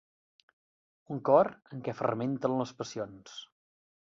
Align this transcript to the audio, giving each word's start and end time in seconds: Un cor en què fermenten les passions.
Un 1.15 1.21
cor 1.29 1.49
en 1.75 1.83
què 1.89 1.95
fermenten 2.01 2.57
les 2.63 2.73
passions. 2.81 3.39